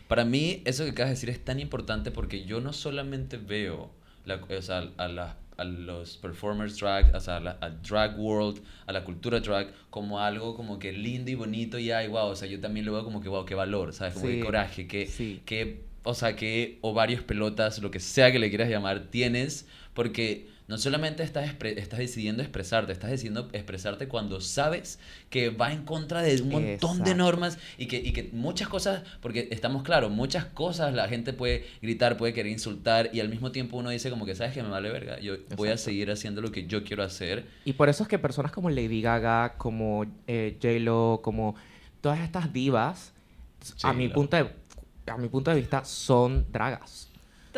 [0.08, 3.90] Para mí, eso que acabas de decir es tan importante porque yo no solamente veo
[4.26, 8.20] la- o sea, a, la- a los performers drag, o sea, a la a drag
[8.20, 12.28] world, a la cultura drag, como algo como que lindo y bonito y ay, wow,
[12.28, 14.14] o sea, yo también lo veo como que, wow, qué valor, ¿sabes?
[14.14, 15.42] Como Sí, qué coraje, qué, sí.
[15.46, 20.48] qué, o sea, qué ovarios, pelotas, lo que sea que le quieras llamar, tienes, porque
[20.68, 25.00] no solamente estás, estás decidiendo expresarte, estás decidiendo expresarte cuando sabes
[25.30, 29.04] que va en contra de un montón de normas y que, y que muchas cosas,
[29.22, 33.52] porque estamos claros, muchas cosas la gente puede gritar, puede querer insultar y al mismo
[33.52, 36.42] tiempo uno dice como que, ¿sabes que Me vale verga, yo voy a seguir haciendo
[36.42, 37.46] lo que yo quiero hacer.
[37.64, 41.56] Y por eso es que personas como Lady Gaga, como eh, J-Lo, como
[42.02, 43.14] todas estas divas,
[43.84, 44.50] a mi, punto de,
[45.08, 47.07] a mi punto de vista, son dragas.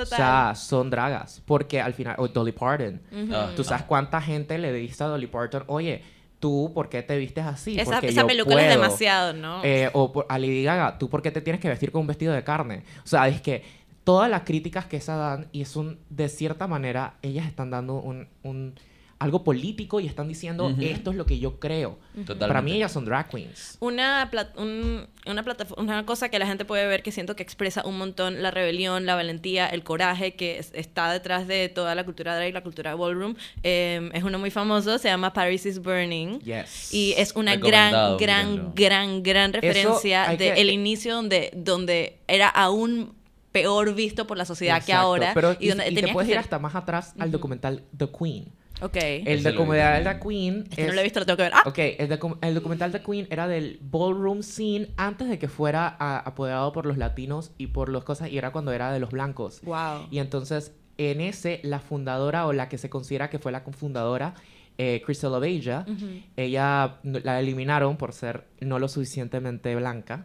[0.03, 0.19] Total.
[0.19, 1.41] O sea, son dragas.
[1.45, 3.01] Porque al final, o Dolly Parton.
[3.31, 6.01] Ah, ¿Tú sabes cuánta gente le dice a Dolly Parton, oye,
[6.39, 7.79] tú, ¿por qué te vistes así?
[7.79, 8.81] esa Porque esa yo película es puedo".
[8.81, 9.61] demasiado, ¿no?
[9.63, 12.07] Eh, o por- a Lady Gaga, ¿tú por qué te tienes que vestir con un
[12.07, 12.83] vestido de carne?
[13.03, 13.63] O sea, es que
[14.03, 17.95] todas las críticas que esa dan, y es un, de cierta manera, ellas están dando
[17.95, 18.73] un, un-
[19.19, 20.81] algo político y están diciendo, Ujú.
[20.81, 21.99] esto es lo que yo creo.
[22.11, 22.47] Totalmente.
[22.47, 23.75] Para mí ellas son drag queens.
[23.81, 27.43] Una, plat- un- una, plataforma, una cosa que la gente puede ver que siento que
[27.43, 31.95] expresa un montón la rebelión, la valentía, el coraje que es- está detrás de toda
[31.95, 33.35] la cultura drag y la cultura ballroom.
[33.63, 36.39] Eh, es uno muy famoso, se llama Paris is Burning.
[36.39, 36.93] Yes.
[36.93, 43.13] Y es una gran, gran, gran, gran referencia del que- inicio donde, donde era aún
[43.51, 45.31] peor visto por la sociedad que Exacto, ahora.
[45.33, 48.45] Pero, y, donde y te puedes que ir hasta más atrás al documental The Queen.
[48.81, 48.95] Ok.
[48.95, 50.19] El Ese lo vi documental de también.
[50.63, 51.51] Queen Es que no lo he visto, lo tengo que ver.
[51.55, 51.63] ¡Ah!
[51.65, 55.95] Ok, el, docu- el documental de Queen era del ballroom scene antes de que fuera
[55.99, 59.11] a- apoderado por los latinos y por las cosas, y era cuando era de los
[59.11, 59.61] blancos.
[59.63, 60.07] Wow.
[60.11, 64.33] Y entonces, en ese, la fundadora o la que se considera que fue la fundadora,
[64.77, 66.05] eh, Crystal Obeya, Ujú.
[66.37, 70.23] ella n- la eliminaron por ser no lo suficientemente blanca.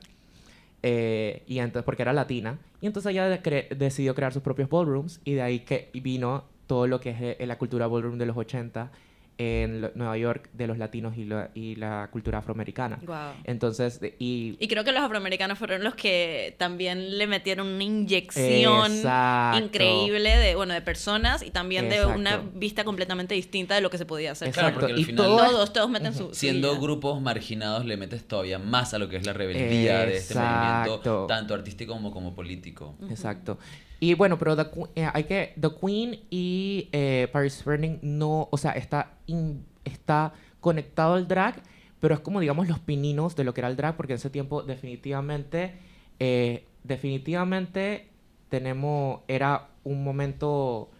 [0.87, 2.59] eh, y entonces, porque era latina.
[2.83, 5.19] Y entonces ella de- cre- decidió crear sus propios ballrooms.
[5.25, 8.37] Y de ahí que vino todo lo que es eh, la cultura ballroom de los
[8.37, 8.91] 80
[9.37, 13.01] en lo- Nueva York de los latinos y, la- y la cultura afroamericana.
[13.05, 13.17] Wow.
[13.43, 14.57] Entonces, de- y...
[14.61, 19.59] Y creo que los afroamericanos fueron los que también le metieron una inyección Exacto.
[19.59, 22.17] increíble de, bueno, de personas y también de Exacto.
[22.21, 24.53] una vista completamente distinta de lo que se podía hacer.
[24.53, 24.81] Claro, Exacto.
[24.87, 26.33] porque al y final- Todos, todos meten su...
[26.33, 30.35] Siendo grupos marginados le metes todavía más a lo que es la rebeldía de este
[30.37, 32.95] movimiento, tanto artístico como, como político.
[33.11, 33.59] Exacto.
[34.01, 38.49] Y bueno, pero The, Que- eh, hay que The Queen y eh, Paris Burning no,
[38.51, 41.63] o sea, está in- está conectado al drag,
[42.01, 44.31] pero es como digamos los pininos de lo que era el drag, porque en ese
[44.31, 45.75] tiempo definitivamente,
[46.19, 48.09] eh, definitivamente
[48.49, 50.91] tenemos era un momento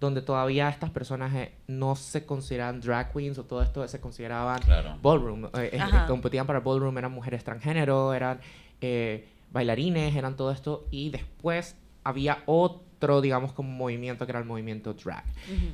[0.00, 4.60] donde todavía estas personas eh, no se consideraban drag queens o todo esto se consideraban
[4.62, 4.98] Claro.
[5.02, 5.46] ballroom.
[5.46, 8.40] eh, eh, competían para ballroom, eran mujeres transgénero, eran
[8.82, 10.86] eh, bailarines, eran todo esto.
[10.90, 11.76] Y después
[12.06, 15.24] había otro, digamos, como movimiento que era el movimiento drag.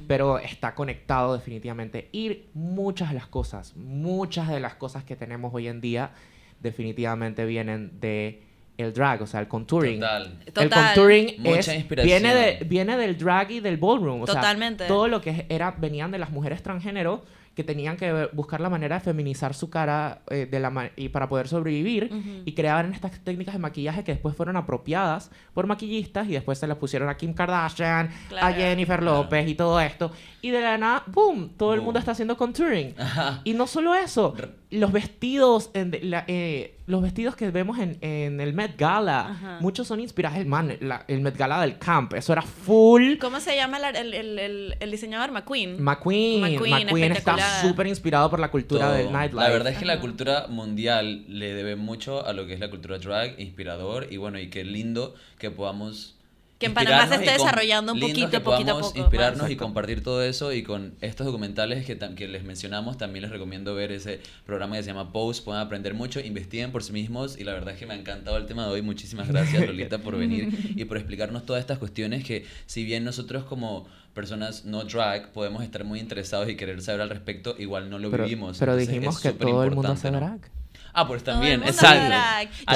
[0.08, 2.08] Pero está conectado definitivamente.
[2.12, 6.12] Y muchas de las cosas, muchas de las cosas que tenemos hoy en día
[6.60, 8.42] definitivamente vienen de
[8.78, 10.00] el drag, o sea, el contouring.
[10.00, 10.38] Total.
[10.46, 10.84] El Total.
[10.86, 12.22] contouring Mucha es, inspiración.
[12.22, 14.22] viene, de, viene del drag y del ballroom.
[14.22, 14.86] O sea, Totalmente.
[14.86, 18.96] todo lo que era, venían de las mujeres transgénero que tenían que buscar la manera
[18.96, 23.54] de feminizar su cara eh, de la y para poder sobrevivir y creaban estas técnicas
[23.54, 27.34] de maquillaje que después fueron apropiadas por maquillistas y después se las pusieron a Kim
[27.34, 28.54] Kardashian, a Claro.
[28.54, 30.10] Jennifer López y todo esto.
[30.40, 31.50] Y de la nada, ¡boom!
[31.56, 32.94] Todo el mundo está haciendo contouring.
[32.98, 33.40] Ajá.
[33.44, 37.98] Y no solo eso, R- los vestidos, en la- eh, los vestidos que vemos en,
[38.00, 39.58] en el Met Gala, Ajá.
[39.60, 42.14] muchos son inspirados el man, la- el Met Gala del camp.
[42.14, 43.18] Eso era full.
[43.20, 45.30] ¿Cómo se llama la- el, el, el, el diseñador?
[45.30, 45.82] McQueen.
[45.82, 48.94] McQueen, McQueen, McQueen, está súper inspirado por la cultura Todo.
[48.96, 49.44] del nightlife.
[49.46, 52.70] La verdad es que la cultura mundial le debe mucho a lo que es la
[52.70, 56.16] cultura drag, inspirador y bueno, y qué lindo que podamos
[56.62, 58.96] Que en Panamá se esté desarrollando un poquito, que poquito a poco.
[58.96, 63.32] inspirarnos y compartir todo eso y con estos documentales que, que les mencionamos también les
[63.32, 67.36] recomiendo ver ese programa que se llama Pose, pueden aprender mucho, investiguen por sí mismos
[67.36, 68.82] y la verdad es que me ha encantado el tema de hoy.
[68.82, 73.42] Muchísimas gracias Lolita por venir y por explicarnos todas estas cuestiones que si bien nosotros
[73.42, 77.98] como personas no drag podemos estar muy interesados y querer saber al respecto, igual no
[77.98, 78.58] lo pero, vivimos.
[78.58, 80.61] pero Entonces, dijimos es que todo el mundo hace importante, ¿no?
[80.94, 82.14] Ah, pues también, exacto.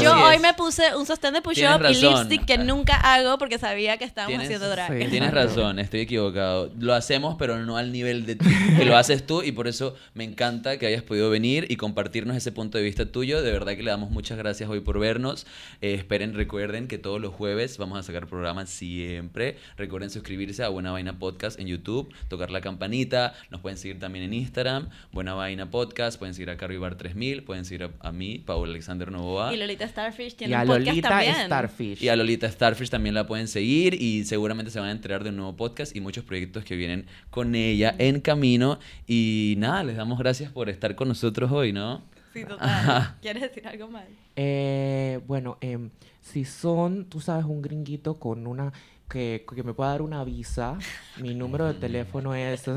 [0.03, 0.41] Yo hoy es.
[0.41, 4.33] me puse un sostén de push-up y lipstick que nunca hago porque sabía que estábamos
[4.39, 4.93] Tienes- haciendo drag.
[5.03, 5.09] sí.
[5.11, 6.71] Tienes razón, estoy equivocado.
[6.79, 10.25] Lo hacemos, pero no al nivel de que lo haces tú y por eso me
[10.25, 13.43] encanta que hayas podido venir y compartirnos ese punto de vista tuyo.
[13.43, 15.47] De verdad que le damos muchas gracias hoy por vernos.
[15.81, 19.59] Eh, esperen, recuerden que todos los jueves vamos a sacar programas siempre.
[19.77, 23.35] Recuerden suscribirse a Buena Vaina Podcast en YouTube, tocar la campanita.
[23.51, 26.19] Nos pueden seguir también en Instagram, Buena Vaina Podcast.
[26.19, 29.53] Pueden seguir a Carrie Bar 3000, pueden seguir a, a mí, Paul Alexander Novoa.
[29.53, 31.35] Y Lolita Starfish Y tiene a un podcast Lolita también.
[31.47, 32.03] Starfish.
[32.03, 35.31] Y a Lolita Starfish también la pueden seguir y seguramente se van a enterar de
[35.31, 38.79] un nuevo podcast y muchos proyectos que vienen con ella en camino.
[39.07, 42.03] Y nada, les damos gracias por estar con nosotros hoy, ¿no?
[42.33, 43.17] Sí, total.
[43.23, 44.05] ¿Quieres decir algo más?
[44.37, 45.91] Eh, bueno, em,
[46.21, 48.73] si son, tú sabes, un gringuito con una...
[49.09, 50.79] Que, que me pueda dar una visa,
[51.19, 52.67] mi número de teléfono es...
[52.67, 52.75] Me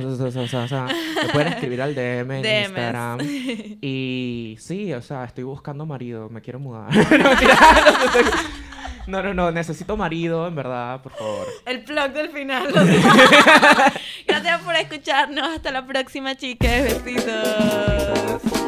[1.33, 2.67] pueden escribir al DM en DMs.
[2.67, 3.19] Instagram.
[3.81, 6.89] Y sí, o sea, estoy buscando marido, me quiero mudar.
[9.07, 11.47] no, no, no, necesito marido, en verdad, por favor.
[11.65, 12.67] El plug del final.
[14.27, 15.55] Gracias por escucharnos.
[15.55, 17.03] Hasta la próxima, chicas.
[17.03, 18.58] Besitos.